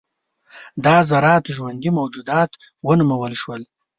دا 0.85 0.95
ذرات 1.09 1.43
ژوندي 1.55 1.89
موجودات 1.99 2.51
ونومول 2.87 3.33
شول. 3.41 3.61